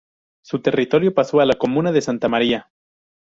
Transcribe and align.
Su 0.43 0.63
territorio 0.63 1.13
pasó 1.13 1.41
a 1.41 1.45
la 1.45 1.53
comuna 1.59 1.91
de 1.91 2.01
Santa 2.01 2.27
María. 2.27 2.71